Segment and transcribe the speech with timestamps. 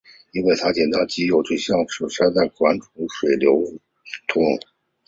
[0.31, 3.53] 因为紧张的肌肉就像淤塞的水管阻碍水的流
[4.27, 4.41] 通。